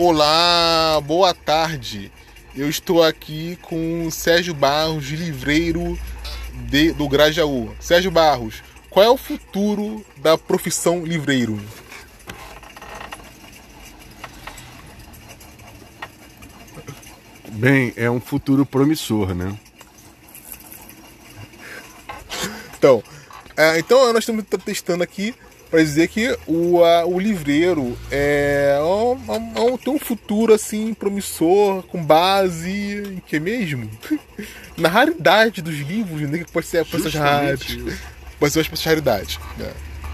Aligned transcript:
Olá, 0.00 1.00
boa 1.04 1.34
tarde. 1.34 2.12
Eu 2.54 2.70
estou 2.70 3.02
aqui 3.02 3.58
com 3.62 4.06
o 4.06 4.12
Sérgio 4.12 4.54
Barros, 4.54 5.08
livreiro 5.08 5.98
de, 6.68 6.92
do 6.92 7.08
Grajaú. 7.08 7.74
Sérgio 7.80 8.08
Barros, 8.08 8.62
qual 8.88 9.04
é 9.04 9.10
o 9.10 9.16
futuro 9.16 10.06
da 10.18 10.38
profissão 10.38 11.04
livreiro? 11.04 11.60
Bem, 17.48 17.92
é 17.96 18.08
um 18.08 18.20
futuro 18.20 18.64
promissor, 18.64 19.34
né? 19.34 19.58
Então, 22.78 23.02
é, 23.56 23.80
então 23.80 24.12
nós 24.12 24.22
estamos 24.22 24.44
testando 24.64 25.02
aqui 25.02 25.34
para 25.68 25.82
dizer 25.82 26.06
que 26.06 26.38
o, 26.46 26.84
a, 26.84 27.04
o 27.04 27.18
livreiro 27.18 27.98
é, 28.12 28.78
é, 28.80 29.17
um 29.88 29.98
futuro 29.98 30.54
assim 30.54 30.94
promissor 30.94 31.82
com 31.84 32.02
base 32.02 32.70
em 32.70 33.22
que 33.26 33.38
mesmo? 33.40 33.90
Na 34.76 34.88
raridade 34.88 35.60
dos 35.60 35.76
livros, 35.76 36.20
né? 36.28 36.38
Que 36.38 36.52
pode 36.52 36.66
ser 36.66 36.78
essas 36.78 37.14
raras. 37.14 37.60
Pode 38.38 38.52
ser 38.52 38.60
uma 38.60 38.62
espécie 38.62 38.82
de 38.82 38.88
raridade. 38.88 39.40
Né? 39.56 39.72